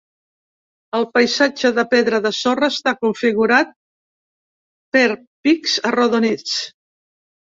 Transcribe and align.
El 0.99 1.03
paisatge 1.17 1.69
de 1.79 1.83
pedra 1.91 2.19
de 2.23 2.31
sorra 2.37 2.69
està 2.75 2.93
configurat 3.01 3.75
per 4.97 5.03
pics 5.49 5.77
arrodonits. 5.91 6.57